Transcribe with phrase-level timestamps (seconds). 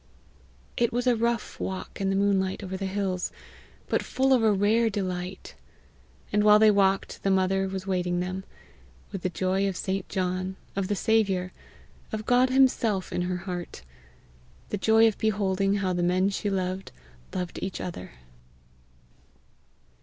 [0.77, 3.31] It was a rough walk in the moonlight over the hills,
[3.87, 5.53] but full of a rare delight.
[6.33, 8.43] And while they walked the mother was waiting them,
[9.11, 10.09] with the joy of St.
[10.09, 11.51] John, of the Saviour,
[12.11, 13.83] of God himself in her heart,
[14.69, 16.91] the joy of beholding how the men she loved
[17.35, 18.13] loved each other.